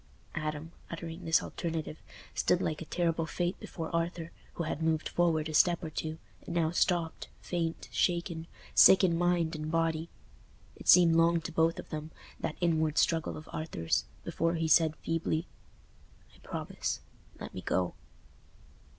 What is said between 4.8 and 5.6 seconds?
moved forward a